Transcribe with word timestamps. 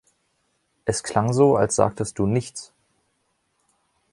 Es 0.85 1.03
klang 1.03 1.31
so, 1.31 1.57
als 1.57 1.75
sagtest 1.75 2.17
du 2.17 2.25
„nichts“. 2.25 2.73